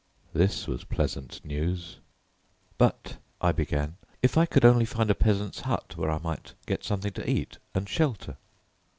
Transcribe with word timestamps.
This 0.33 0.65
was 0.67 0.83
pleasant 0.83 1.45
news. 1.45 1.97
"But," 2.79 3.17
I 3.39 3.51
began, 3.51 3.97
"if 4.23 4.35
I 4.35 4.47
could 4.47 4.65
only 4.65 4.83
find 4.83 5.11
a 5.11 5.13
peasant's 5.13 5.59
hut 5.59 5.95
where 5.95 6.09
I 6.09 6.17
might 6.17 6.55
get 6.65 6.83
something 6.83 7.11
to 7.13 7.29
eat, 7.29 7.59
and 7.75 7.87
shelter." 7.87 8.37